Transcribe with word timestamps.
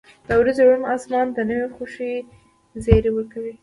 •د 0.27 0.29
ورځې 0.41 0.61
روڼ 0.67 0.81
آسمان 0.95 1.25
د 1.33 1.37
نوې 1.49 1.67
خوښۍ 1.75 2.13
زیری 2.83 3.11
ورکوي. 3.13 3.53